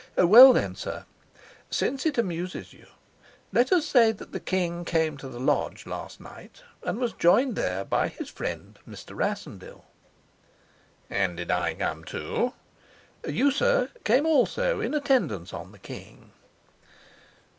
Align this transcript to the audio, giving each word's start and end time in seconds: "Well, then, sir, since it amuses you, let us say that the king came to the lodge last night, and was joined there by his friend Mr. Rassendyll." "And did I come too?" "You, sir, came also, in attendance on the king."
"Well, 0.17 0.51
then, 0.51 0.73
sir, 0.75 1.05
since 1.69 2.07
it 2.07 2.17
amuses 2.17 2.73
you, 2.73 2.87
let 3.53 3.71
us 3.71 3.85
say 3.85 4.11
that 4.11 4.31
the 4.31 4.39
king 4.39 4.83
came 4.83 5.15
to 5.17 5.29
the 5.29 5.39
lodge 5.39 5.85
last 5.85 6.19
night, 6.19 6.63
and 6.81 6.97
was 6.97 7.13
joined 7.13 7.55
there 7.55 7.85
by 7.85 8.07
his 8.07 8.27
friend 8.27 8.79
Mr. 8.89 9.15
Rassendyll." 9.15 9.85
"And 11.07 11.37
did 11.37 11.51
I 11.51 11.75
come 11.75 12.03
too?" 12.03 12.53
"You, 13.29 13.51
sir, 13.51 13.89
came 14.03 14.25
also, 14.25 14.79
in 14.81 14.95
attendance 14.95 15.53
on 15.53 15.71
the 15.71 15.77
king." 15.77 16.31